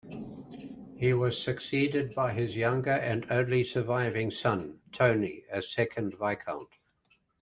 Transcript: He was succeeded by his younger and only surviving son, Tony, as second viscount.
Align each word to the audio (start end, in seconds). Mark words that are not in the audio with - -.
He 0.95 1.13
was 1.13 1.39
succeeded 1.39 2.15
by 2.15 2.33
his 2.33 2.55
younger 2.55 2.89
and 2.89 3.23
only 3.29 3.63
surviving 3.63 4.31
son, 4.31 4.79
Tony, 4.91 5.43
as 5.51 5.71
second 5.71 6.15
viscount. 6.17 6.69